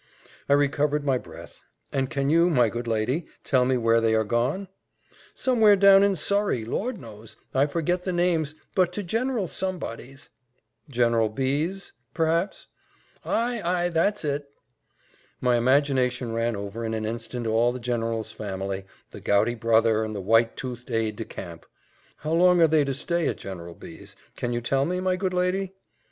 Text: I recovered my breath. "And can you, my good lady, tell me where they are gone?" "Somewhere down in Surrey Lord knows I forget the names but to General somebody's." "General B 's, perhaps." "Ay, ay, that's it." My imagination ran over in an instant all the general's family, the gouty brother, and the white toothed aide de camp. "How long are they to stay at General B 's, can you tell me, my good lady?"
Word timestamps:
I 0.49 0.53
recovered 0.53 1.03
my 1.05 1.19
breath. 1.19 1.61
"And 1.91 2.09
can 2.09 2.31
you, 2.31 2.49
my 2.49 2.69
good 2.69 2.87
lady, 2.87 3.27
tell 3.43 3.65
me 3.65 3.77
where 3.77 4.01
they 4.01 4.15
are 4.15 4.23
gone?" 4.23 4.67
"Somewhere 5.35 5.75
down 5.75 6.01
in 6.01 6.15
Surrey 6.15 6.65
Lord 6.65 6.97
knows 6.97 7.35
I 7.53 7.67
forget 7.67 8.01
the 8.03 8.11
names 8.11 8.55
but 8.73 8.91
to 8.93 9.03
General 9.03 9.45
somebody's." 9.47 10.31
"General 10.89 11.29
B 11.29 11.67
's, 11.69 11.93
perhaps." 12.15 12.65
"Ay, 13.23 13.61
ay, 13.63 13.89
that's 13.89 14.25
it." 14.25 14.47
My 15.39 15.55
imagination 15.55 16.33
ran 16.33 16.55
over 16.55 16.83
in 16.83 16.95
an 16.95 17.05
instant 17.05 17.45
all 17.45 17.71
the 17.71 17.79
general's 17.79 18.31
family, 18.31 18.85
the 19.11 19.21
gouty 19.21 19.53
brother, 19.53 20.03
and 20.03 20.15
the 20.15 20.19
white 20.19 20.57
toothed 20.57 20.89
aide 20.89 21.15
de 21.15 21.25
camp. 21.25 21.63
"How 22.15 22.33
long 22.33 22.59
are 22.59 22.67
they 22.67 22.83
to 22.85 22.93
stay 22.95 23.27
at 23.27 23.37
General 23.37 23.75
B 23.75 24.01
's, 24.03 24.15
can 24.35 24.51
you 24.51 24.61
tell 24.61 24.85
me, 24.85 24.99
my 24.99 25.15
good 25.15 25.35
lady?" 25.35 25.75